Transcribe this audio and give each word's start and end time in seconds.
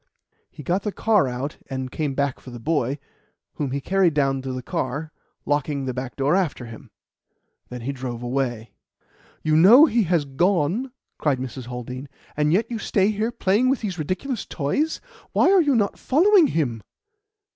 He 0.49 0.63
got 0.63 0.81
the 0.81 0.91
car 0.91 1.27
out 1.27 1.57
and 1.69 1.91
came 1.91 2.15
back 2.15 2.39
for 2.39 2.49
the 2.49 2.57
boy, 2.59 2.97
whom 3.57 3.69
he 3.69 3.79
carried 3.79 4.15
down 4.15 4.41
to 4.41 4.51
the 4.51 4.63
car, 4.63 5.11
locking 5.45 5.85
the 5.85 5.93
back 5.93 6.15
door 6.15 6.35
after 6.35 6.65
him. 6.65 6.89
Then 7.69 7.81
he 7.81 7.91
drove 7.91 8.23
away." 8.23 8.71
"You 9.43 9.55
know 9.55 9.85
he 9.85 10.01
has 10.05 10.25
gone," 10.25 10.91
cried 11.19 11.37
Mrs. 11.37 11.67
Haldean, 11.67 12.09
"and 12.35 12.51
yet 12.51 12.71
you 12.71 12.79
stay 12.79 13.11
here 13.11 13.31
playing 13.31 13.69
with 13.69 13.81
these 13.81 13.99
ridiculous 13.99 14.43
toys. 14.47 15.01
Why 15.33 15.51
are 15.51 15.61
you 15.61 15.75
not 15.75 15.99
following 15.99 16.47
him?" 16.47 16.81